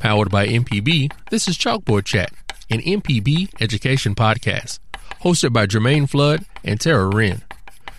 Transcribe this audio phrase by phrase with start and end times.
[0.00, 2.30] Powered by MPB, this is Chalkboard Chat,
[2.70, 4.78] an MPB education podcast,
[5.22, 7.42] hosted by Jermaine Flood and Tara Wren.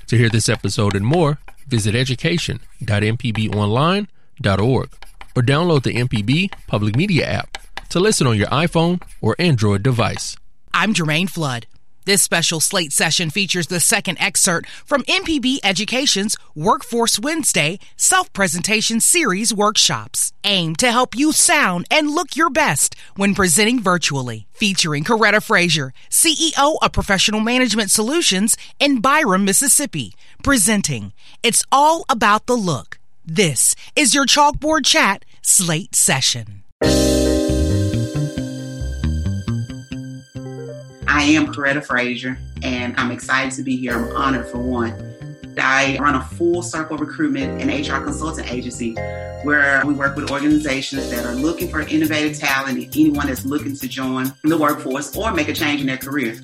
[0.08, 4.90] To hear this episode and more, visit education.mpbonline.org
[5.36, 7.58] or download the MPB Public Media app
[7.90, 10.38] to listen on your iPhone or Android device.
[10.74, 11.68] I'm Jermaine Flood.
[12.06, 19.00] This special Slate session features the second excerpt from MPB Education's Workforce Wednesday self presentation
[19.02, 24.48] series workshops, aimed to help you sound and look your best when presenting virtually.
[24.54, 30.14] Featuring Coretta Frazier, CEO of Professional Management Solutions in Byram, Mississippi,
[30.44, 31.14] presenting
[31.44, 33.00] It's All About the Look.
[33.26, 36.64] This is your Chalkboard Chat Slate session.
[41.20, 43.94] I am Coretta Frazier, and I'm excited to be here.
[43.94, 44.94] I'm honored for one.
[45.58, 48.94] I run a full circle recruitment and HR consultant agency
[49.44, 53.88] where we work with organizations that are looking for innovative talent anyone that's looking to
[53.90, 56.40] join the workforce or make a change in their career.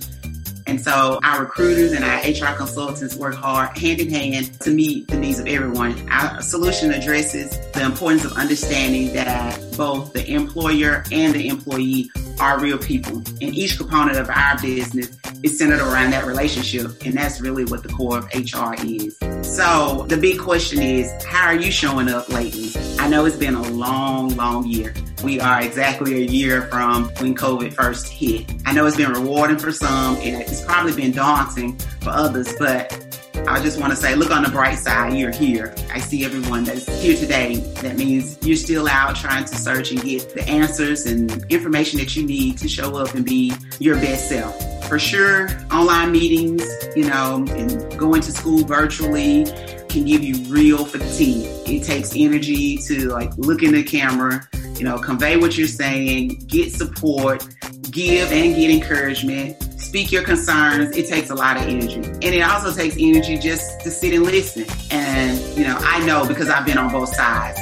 [0.68, 5.08] And so our recruiters and our HR consultants work hard hand in hand to meet
[5.08, 6.10] the needs of everyone.
[6.10, 12.10] Our solution addresses the importance of understanding that uh, both the employer and the employee
[12.40, 13.18] are real people.
[13.42, 17.06] And each component of our business is centered around that relationship.
[17.06, 19.18] And that's really what the core of HR is.
[19.56, 22.72] So the big question is, how are you showing up lately?
[23.00, 24.94] I know it's been a long, long year.
[25.24, 28.52] We are exactly a year from when COVID first hit.
[28.66, 32.90] I know it's been rewarding for some and it's probably been daunting for others, but
[33.46, 35.14] I just want to say, look on the bright side.
[35.14, 35.76] You're here.
[35.92, 37.58] I see everyone that's here today.
[37.82, 42.16] That means you're still out trying to search and get the answers and information that
[42.16, 44.88] you need to show up and be your best self.
[44.88, 46.64] For sure, online meetings,
[46.96, 49.44] you know, and going to school virtually
[49.90, 51.50] can give you real fatigue.
[51.68, 56.44] It takes energy to like look in the camera, you know, convey what you're saying,
[56.48, 57.46] get support,
[57.92, 59.65] give and get encouragement,
[59.96, 60.94] speak your concerns.
[60.98, 62.02] It takes a lot of energy.
[62.04, 64.66] And it also takes energy just to sit and listen.
[64.92, 67.58] And, you know, I know because I've been on both sides.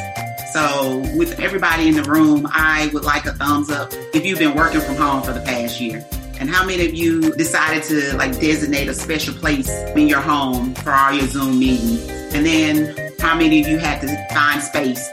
[0.52, 4.56] So, with everybody in the room, I would like a thumbs up if you've been
[4.56, 6.04] working from home for the past year.
[6.40, 10.74] And how many of you decided to like designate a special place in your home
[10.74, 12.02] for all your Zoom meetings?
[12.34, 15.08] And then how many of you had to find space,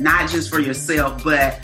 [0.00, 1.56] not just for yourself, but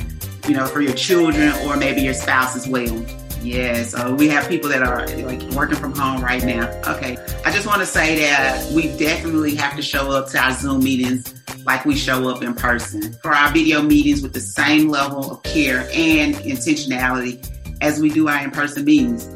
[0.47, 3.04] you know, for your children or maybe your spouse as well?
[3.44, 6.66] Yeah, uh, so we have people that are like working from home right now.
[6.87, 7.19] Okay.
[7.44, 10.82] I just want to say that we definitely have to show up to our Zoom
[10.82, 11.34] meetings
[11.66, 15.43] like we show up in person for our video meetings with the same level of
[15.43, 17.47] care and intentionality
[17.83, 19.28] as we do our in person meetings.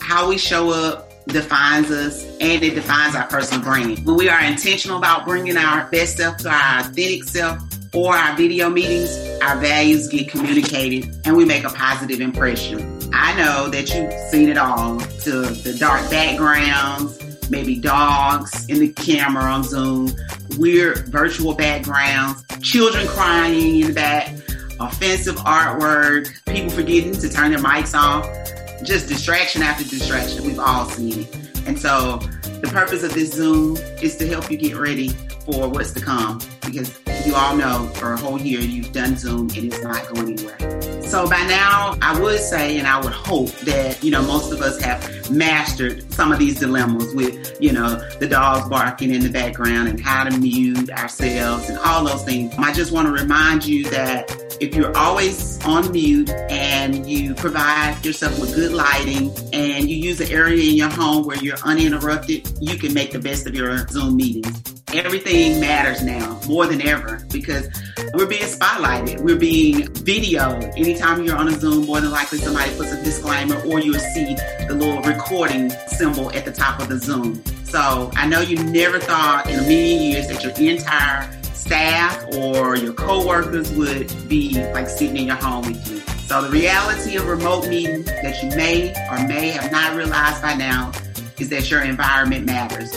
[0.00, 3.98] How we show up defines us and it defines our personal brand.
[4.06, 8.34] When we are intentional about bringing our best self to our authentic self or our
[8.34, 12.95] video meetings, our values get communicated and we make a positive impression.
[13.12, 17.18] I know that you've seen it all to the dark backgrounds,
[17.50, 20.10] maybe dogs in the camera on Zoom,
[20.58, 24.32] weird virtual backgrounds, children crying in the back,
[24.80, 28.26] offensive artwork, people forgetting to turn their mics off,
[28.82, 30.44] just distraction after distraction.
[30.44, 31.36] We've all seen it.
[31.66, 32.18] And so
[32.60, 35.08] the purpose of this Zoom is to help you get ready
[35.44, 36.90] for what's to come because
[37.26, 41.02] you all know for a whole year you've done Zoom and it's not going anywhere.
[41.02, 44.60] So by now, I would say and I would hope that, you know, most of
[44.60, 49.30] us have mastered some of these dilemmas with, you know, the dogs barking in the
[49.30, 52.54] background and how to mute ourselves and all those things.
[52.58, 58.04] I just want to remind you that if you're always on mute and you provide
[58.04, 62.50] yourself with good lighting and you use an area in your home where you're uninterrupted,
[62.60, 64.75] you can make the best of your Zoom meetings.
[64.94, 67.68] Everything matters now more than ever because
[68.14, 69.20] we're being spotlighted.
[69.20, 70.78] We're being videoed.
[70.78, 74.36] Anytime you're on a Zoom, more than likely somebody puts a disclaimer or you'll see
[74.68, 77.42] the little recording symbol at the top of the Zoom.
[77.64, 82.76] So I know you never thought in a million years that your entire staff or
[82.76, 85.98] your coworkers would be like sitting in your home with you.
[86.28, 90.54] So the reality of remote meeting that you may or may have not realized by
[90.54, 90.92] now
[91.38, 92.96] is that your environment matters.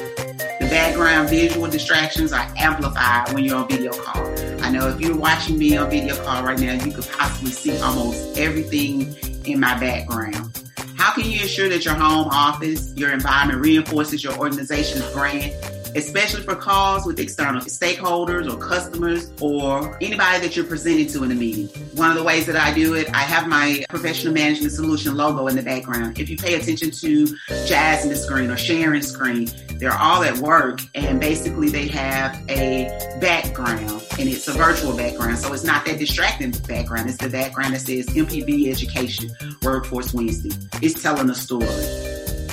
[0.70, 4.24] Background visual distractions are amplified when you're on video call.
[4.64, 7.76] I know if you're watching me on video call right now, you could possibly see
[7.82, 10.72] almost everything in my background.
[10.96, 15.54] How can you ensure that your home office, your environment reinforces your organization's brand
[15.96, 21.32] especially for calls with external stakeholders or customers or anybody that you're presenting to in
[21.32, 21.68] a meeting.
[21.96, 25.48] One of the ways that I do it, I have my professional management solution logo
[25.48, 26.20] in the background.
[26.20, 27.28] If you pay attention to
[27.66, 29.50] Jasmine's screen or Sharon's screen,
[29.80, 35.38] they're all at work and basically they have a background and it's a virtual background.
[35.38, 37.10] So it's not that distracting background.
[37.10, 39.30] It's the background that says MPB Education
[39.62, 40.56] Workforce Wednesday.
[40.82, 42.09] It's telling a story.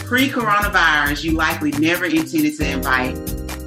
[0.07, 3.17] Pre coronavirus, you likely never intended to invite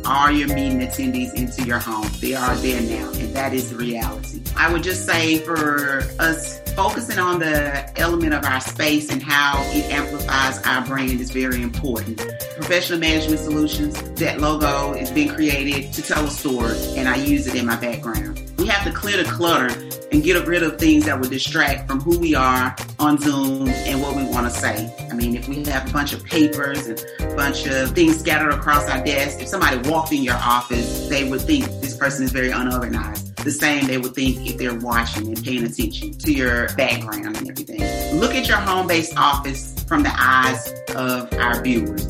[0.05, 2.09] all your meeting attendees into your home.
[2.21, 4.41] They are there now, and that is the reality.
[4.55, 9.61] I would just say for us focusing on the element of our space and how
[9.73, 12.19] it amplifies our brand is very important.
[12.55, 17.47] Professional Management Solutions, that logo is being created to tell a story, and I use
[17.47, 18.41] it in my background.
[18.57, 19.67] We have to clear the clutter
[20.11, 24.01] and get rid of things that would distract from who we are on Zoom and
[24.01, 24.91] what we want to say.
[25.19, 28.87] Mean, if we have a bunch of papers and a bunch of things scattered across
[28.87, 32.51] our desk, if somebody walked in your office, they would think this person is very
[32.51, 33.35] unorganized.
[33.43, 37.49] The same they would think if they're watching and paying attention to your background and
[37.49, 37.81] everything.
[38.17, 42.07] Look at your home based office from the eyes of our viewers.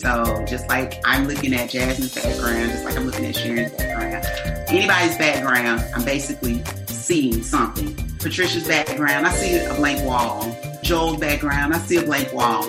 [0.00, 4.26] So just like I'm looking at Jasmine's background, just like I'm looking at Sharon's background,
[4.68, 7.94] anybody's background, I'm basically seeing something.
[8.18, 10.42] Patricia's background, I see a blank wall.
[10.88, 12.64] Joel's background, I see a blank wall.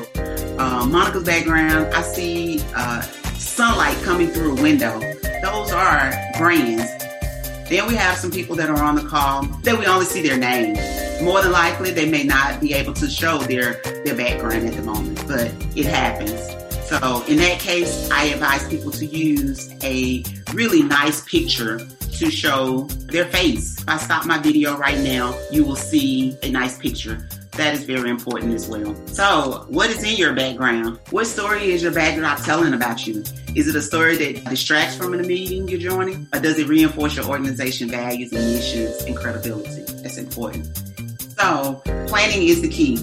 [0.60, 5.00] Um, Monica's background, I see uh, sunlight coming through a window.
[5.42, 6.92] Those are brands.
[7.70, 10.38] Then we have some people that are on the call that we only see their
[10.38, 10.74] name.
[11.24, 14.84] More than likely, they may not be able to show their, their background at the
[14.84, 16.42] moment, but it happens.
[16.90, 21.80] So in that case, I advise people to use a really nice picture
[22.18, 22.82] to show
[23.14, 23.80] their face.
[23.80, 27.26] If I stop my video right now, you will see a nice picture.
[27.60, 28.96] That is very important as well.
[29.08, 30.98] So, what is in your background?
[31.10, 33.22] What story is your backdrop telling about you?
[33.54, 36.26] Is it a story that distracts from the meeting you're joining?
[36.34, 39.84] Or does it reinforce your organization values and missions and credibility?
[40.02, 40.68] That's important.
[41.38, 42.96] So, planning is the key.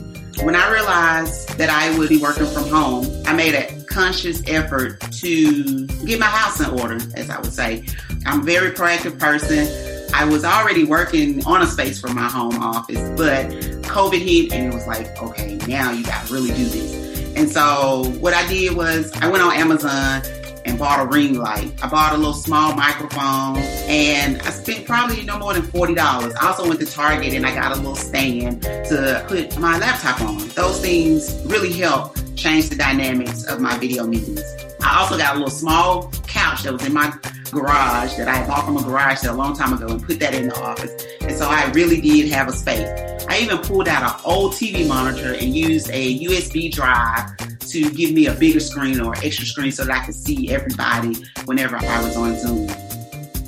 [0.43, 5.01] When I realized that I would be working from home, I made a conscious effort
[5.01, 7.85] to get my house in order, as I would say.
[8.25, 9.69] I'm a very proactive person.
[10.15, 14.71] I was already working on a space for my home office, but COVID hit and
[14.71, 17.35] it was like, okay, now you got to really do this.
[17.35, 20.21] And so what I did was I went on Amazon
[20.67, 21.73] and bought a ring light.
[21.83, 25.99] I bought a little small microphone and I spent probably no more than $40.
[25.99, 30.21] I also went to Target and I got a little stand to put my laptop
[30.21, 30.47] on.
[30.49, 34.43] Those things really help change the dynamics of my video meetings.
[34.83, 37.13] I also got a little small couch that was in my
[37.51, 40.35] garage that I bought from a garage sale a long time ago and put that
[40.35, 40.91] in the office.
[41.21, 42.89] And so I really did have a space.
[43.29, 48.13] I even pulled out an old TV monitor and used a USB drive to give
[48.13, 52.03] me a bigger screen or extra screen so that I could see everybody whenever I
[52.03, 52.69] was on Zoom.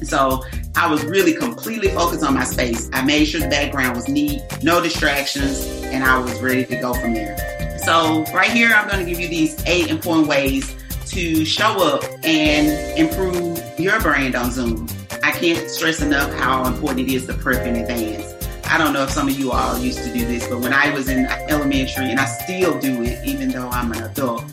[0.05, 0.43] So
[0.77, 2.89] I was really completely focused on my space.
[2.93, 6.95] I made sure the background was neat, no distractions, and I was ready to go
[6.95, 7.37] from there.
[7.85, 10.78] So right here, I'm going to give you these eight important ways
[11.11, 14.89] to show up and improve your brand on Zoom.
[15.23, 18.35] I can't stress enough how important it is to prep in advance.
[18.67, 20.91] I don't know if some of you all used to do this, but when I
[20.91, 24.45] was in elementary, and I still do it, even though I'm an adult,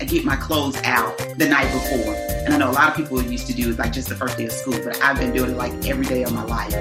[0.00, 2.14] I get my clothes out the night before.
[2.44, 4.36] And I know a lot of people used to do it like just the first
[4.36, 6.74] day of school, but I've been doing it like every day of my life.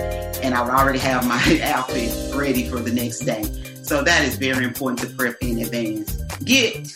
[0.44, 3.44] And I would already have my outfit ready for the next day.
[3.84, 6.16] So that is very important to prep in advance.
[6.44, 6.94] Get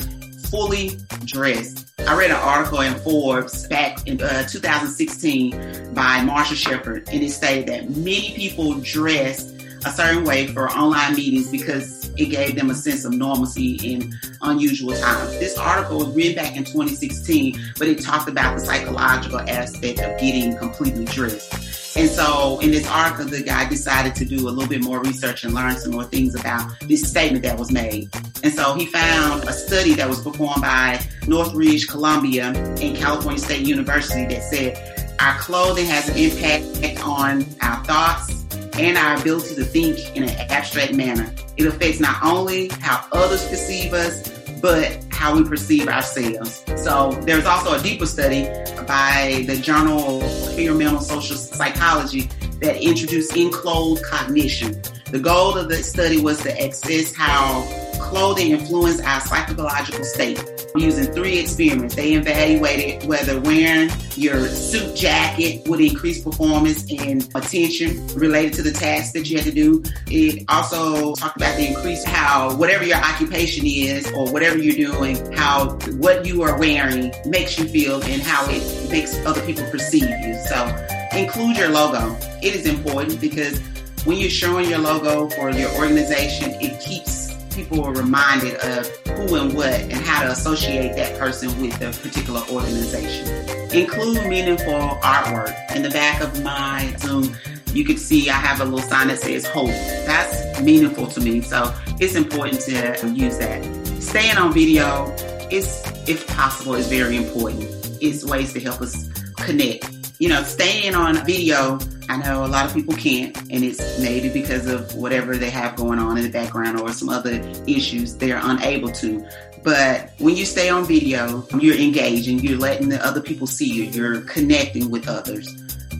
[0.55, 1.91] fully dressed.
[2.07, 5.51] I read an article in Forbes back in uh, 2016
[5.93, 9.54] by Marsha Shepard, and it stated that many people dressed
[9.85, 14.13] a certain way for online meetings because it gave them a sense of normalcy in
[14.41, 15.31] unusual times.
[15.39, 20.19] This article was written back in 2016, but it talked about the psychological aspect of
[20.19, 21.97] getting completely dressed.
[21.97, 25.45] And so in this article, the guy decided to do a little bit more research
[25.45, 28.09] and learn some more things about this statement that was made.
[28.43, 33.65] And so he found a study that was performed by Northridge Columbia and California State
[33.65, 38.45] University that said our clothing has an impact on our thoughts,
[38.77, 41.33] and our ability to think in an abstract manner.
[41.57, 44.29] It affects not only how others perceive us,
[44.61, 46.63] but how we perceive ourselves.
[46.75, 48.43] So there's also a deeper study
[48.85, 52.29] by the Journal of Experimental Social Psychology
[52.61, 54.81] that introduced enclothed cognition.
[55.11, 57.61] The goal of the study was to assess how
[58.01, 60.43] clothing influenced our psychological state.
[60.77, 61.95] Using three experiments.
[61.95, 68.71] They evaluated whether wearing your suit jacket would increase performance and attention related to the
[68.71, 69.83] tasks that you had to do.
[70.07, 75.33] It also talked about the increase how whatever your occupation is or whatever you're doing,
[75.33, 80.09] how what you are wearing makes you feel and how it makes other people perceive
[80.09, 80.35] you.
[80.47, 82.15] So include your logo.
[82.41, 83.59] It is important because
[84.05, 87.14] when you're showing your logo for your organization, it keeps
[87.55, 91.91] people were reminded of who and what and how to associate that person with a
[92.01, 93.27] particular organization.
[93.73, 95.55] Include meaningful artwork.
[95.73, 97.33] In the back of my Zoom,
[97.73, 99.67] you can see I have a little sign that says hope.
[99.67, 101.41] That's meaningful to me.
[101.41, 103.63] So it's important to use that.
[104.01, 105.09] Staying on video
[105.49, 107.63] is, if possible, is very important.
[108.01, 110.04] It's ways to help us connect.
[110.19, 114.29] You know, staying on video I know a lot of people can't, and it's maybe
[114.29, 118.39] because of whatever they have going on in the background or some other issues, they're
[118.41, 119.25] unable to.
[119.63, 123.83] But when you stay on video, you're engaging, you're letting the other people see you,
[123.85, 125.49] you're connecting with others.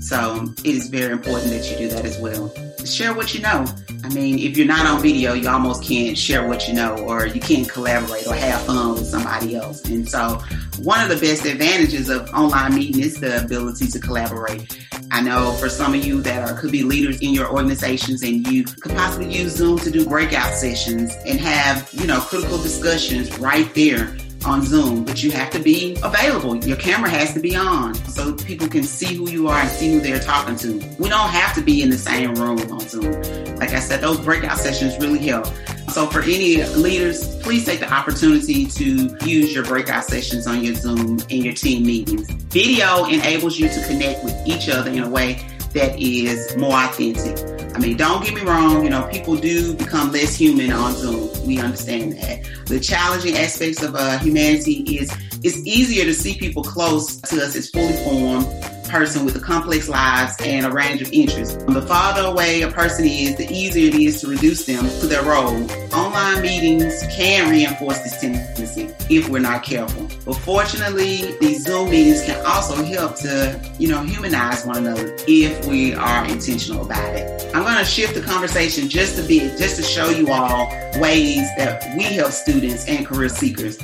[0.01, 2.53] So it is very important that you do that as well.
[2.85, 3.65] Share what you know.
[4.03, 7.25] I mean, if you're not on video, you almost can't share what you know, or
[7.25, 9.83] you can't collaborate or have fun with somebody else.
[9.85, 10.39] And so,
[10.77, 14.79] one of the best advantages of online meeting is the ability to collaborate.
[15.11, 18.45] I know for some of you that are could be leaders in your organizations, and
[18.47, 23.35] you could possibly use Zoom to do breakout sessions and have you know critical discussions
[23.39, 24.15] right there
[24.45, 26.55] on Zoom, but you have to be available.
[26.57, 29.93] Your camera has to be on so people can see who you are and see
[29.93, 30.73] who they're talking to.
[30.99, 33.11] We don't have to be in the same room on Zoom.
[33.57, 35.47] Like I said, those breakout sessions really help.
[35.91, 40.75] So for any leaders, please take the opportunity to use your breakout sessions on your
[40.75, 42.29] Zoom and your team meetings.
[42.29, 47.37] Video enables you to connect with each other in a way that is more authentic.
[47.75, 51.29] I mean, don't get me wrong, you know, people do become less human on Zoom.
[51.45, 52.45] We understand that.
[52.65, 55.11] The challenging aspects of uh, humanity is
[55.43, 58.47] it's easier to see people close to us as fully formed
[58.89, 61.55] person with a complex lives and a range of interests.
[61.55, 65.23] The farther away a person is, the easier it is to reduce them to their
[65.23, 65.69] role.
[65.93, 70.07] Online meetings can reinforce this tendency if we're not careful.
[70.25, 75.65] But fortunately, these Zoom meetings can also help to, you know, humanize one another if
[75.65, 77.55] we are intentional about it.
[77.55, 80.67] I'm going to shift the conversation just a bit, just to show you all
[80.99, 83.77] ways that we help students and career seekers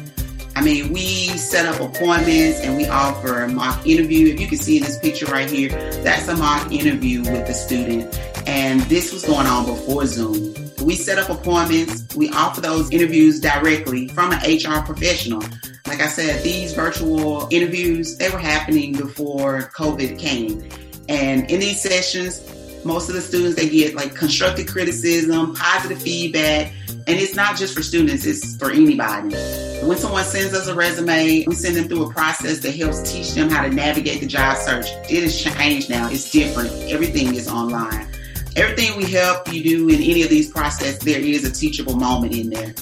[0.61, 4.31] I mean, we set up appointments and we offer a mock interview.
[4.31, 5.69] If you can see in this picture right here,
[6.03, 8.15] that's a mock interview with the student.
[8.47, 10.53] And this was going on before Zoom.
[10.85, 12.15] We set up appointments.
[12.15, 15.41] We offer those interviews directly from an HR professional.
[15.87, 20.69] Like I said, these virtual interviews, they were happening before COVID came.
[21.09, 22.39] And in these sessions,
[22.85, 26.71] most of the students, they get like constructive criticism, positive feedback,
[27.07, 29.35] and it's not just for students, it's for anybody.
[29.81, 33.33] When someone sends us a resume, we send them through a process that helps teach
[33.33, 34.85] them how to navigate the job search.
[35.09, 36.69] It has changed now, it's different.
[36.91, 38.07] Everything is online.
[38.55, 42.35] Everything we help you do in any of these processes, there is a teachable moment
[42.35, 42.75] in there.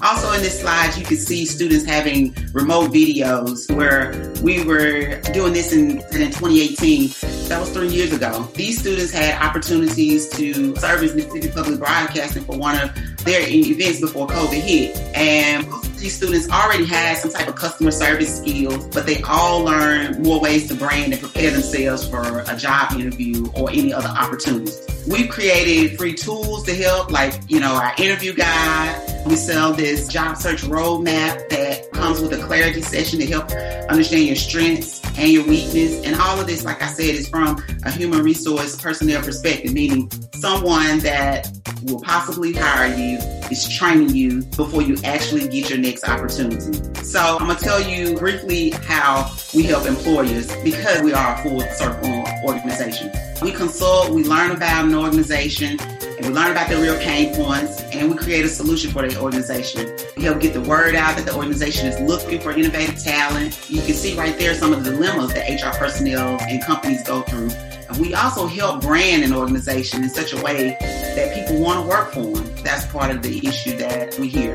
[0.00, 5.54] Also in this slide, you can see students having remote videos where we were doing
[5.54, 7.10] this in, in 2018.
[7.48, 8.48] That was three years ago.
[8.54, 12.94] These students had opportunities to serve as Mississippi Public Broadcasting for one of
[13.24, 14.96] their events before COVID hit.
[15.16, 15.66] And
[16.04, 20.38] these students already had some type of customer service skills, but they all learn more
[20.38, 24.78] ways to brand and prepare themselves for a job interview or any other opportunities.
[25.08, 30.06] We've created free tools to help, like, you know, our interview guide, we sell this
[30.06, 33.50] job search roadmap that comes with a clarity session to help
[33.88, 36.02] understand your strengths and your weakness.
[36.04, 40.10] And all of this, like I said, is from a human resource personnel perspective, meaning
[40.34, 41.50] someone that
[41.84, 43.18] will possibly hire you
[43.50, 46.80] is training you before you actually get your next opportunity.
[47.04, 51.60] So I'm gonna tell you briefly how we help employers because we are a full
[51.72, 53.12] circle organization.
[53.42, 55.78] We consult, we learn about an organization,
[56.24, 59.94] we learn about their real pain points and we create a solution for the organization.
[60.16, 63.68] We help get the word out that the organization is looking for innovative talent.
[63.68, 67.22] You can see right there some of the dilemmas that HR personnel and companies go
[67.22, 67.50] through.
[67.50, 71.88] And we also help brand an organization in such a way that people want to
[71.88, 72.54] work for them.
[72.64, 74.54] That's part of the issue that we hear.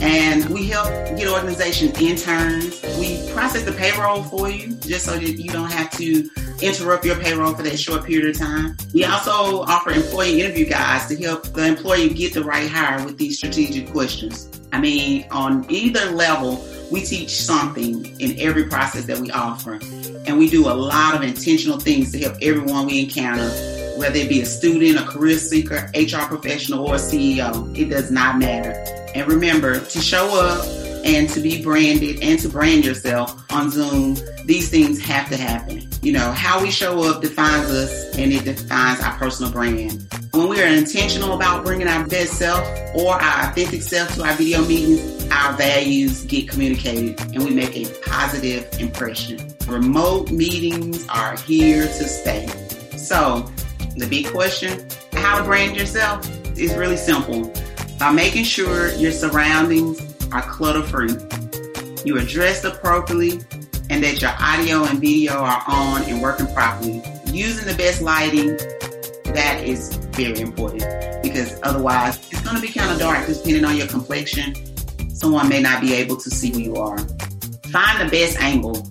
[0.00, 2.80] And we help get organizations interns.
[2.98, 6.30] We process the payroll for you just so that you don't have to
[6.62, 8.76] interrupt your payroll for that short period of time.
[8.92, 13.18] We also offer employee interview guides to help the employee get the right hire with
[13.18, 14.48] these strategic questions.
[14.72, 19.78] I mean, on either level, we teach something in every process that we offer.
[20.26, 23.48] And we do a lot of intentional things to help everyone we encounter,
[23.96, 27.76] whether it be a student, a career seeker, HR professional, or CEO.
[27.76, 28.72] It does not matter.
[29.14, 34.16] And remember to show up and to be branded and to brand yourself on Zoom,
[34.44, 35.88] these things have to happen.
[36.02, 40.06] You know, how we show up defines us and it defines our personal brand.
[40.32, 44.34] When we are intentional about bringing our best self or our authentic self to our
[44.34, 49.54] video meetings, our values get communicated and we make a positive impression.
[49.66, 52.46] Remote meetings are here to stay.
[52.96, 53.50] So,
[53.96, 56.26] the big question how to brand yourself
[56.58, 57.52] is really simple
[57.98, 61.14] by making sure your surroundings are clutter free,
[62.04, 63.40] you are dressed appropriately,
[63.90, 67.02] and that your audio and video are on and working properly.
[67.26, 68.56] Using the best lighting,
[69.34, 70.84] that is very important
[71.22, 74.54] because otherwise it's going to be kind of dark depending on your complexion.
[75.14, 76.98] Someone may not be able to see who you are.
[77.70, 78.90] Find the best angle.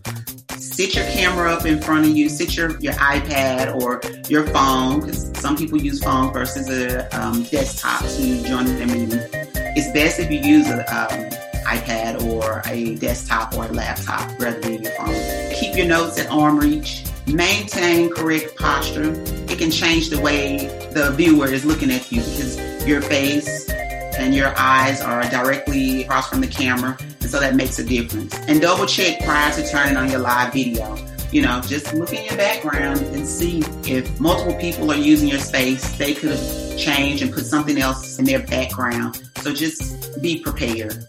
[0.57, 2.29] Sit your camera up in front of you.
[2.29, 7.43] Sit your, your iPad or your phone, because some people use phone versus a um,
[7.43, 9.38] desktop to join the meeting.
[9.75, 11.29] It's best if you use an um,
[11.69, 15.53] iPad or a desktop or a laptop rather than your phone.
[15.53, 17.03] Keep your notes at arm reach.
[17.27, 19.13] Maintain correct posture.
[19.47, 24.33] It can change the way the viewer is looking at you because your face and
[24.33, 28.33] your eyes are directly across from the camera, and so that makes a difference.
[28.47, 30.97] And double check prior to turning on your live video.
[31.31, 35.39] You know, just look in your background and see if multiple people are using your
[35.39, 39.28] space, they could have changed and put something else in their background.
[39.41, 41.05] So just be prepared.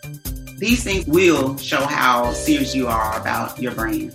[0.59, 4.15] These things will show how serious you are about your brand.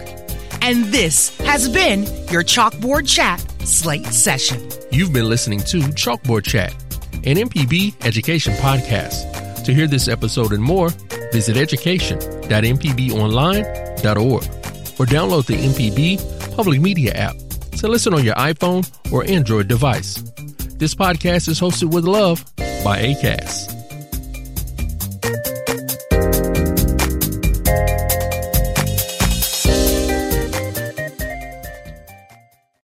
[0.62, 4.68] And this has been your Chalkboard Chat Slate session.
[4.90, 6.72] You've been listening to Chalkboard Chat,
[7.12, 9.64] an MPB education podcast.
[9.64, 10.90] To hear this episode and more,
[11.32, 17.36] visit education.mpbonline.org or download the MPB Public Media app
[17.78, 20.14] to listen on your iPhone or Android device.
[20.76, 22.44] This podcast is hosted with love
[22.84, 23.79] by ACAST.